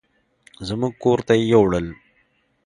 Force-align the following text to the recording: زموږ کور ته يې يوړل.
زموږ 0.67 0.93
کور 1.03 1.19
ته 1.27 1.33
يې 1.39 1.43
يوړل. 1.53 1.87